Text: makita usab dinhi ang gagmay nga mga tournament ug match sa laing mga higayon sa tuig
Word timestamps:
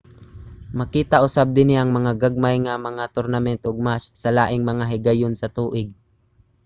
makita 0.79 1.15
usab 1.27 1.47
dinhi 1.55 1.75
ang 1.79 1.91
gagmay 2.21 2.55
nga 2.65 2.75
mga 2.87 3.03
tournament 3.15 3.61
ug 3.69 3.77
match 3.87 4.05
sa 4.21 4.29
laing 4.37 4.63
mga 4.69 4.83
higayon 4.91 5.33
sa 5.37 5.51
tuig 5.57 5.89